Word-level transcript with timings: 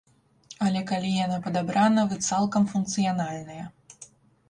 Але 0.67 0.81
калі 0.91 1.11
яна 1.25 1.37
падабрана, 1.45 2.07
вы 2.09 2.19
цалкам 2.29 2.69
функцыянальныя. 2.75 3.73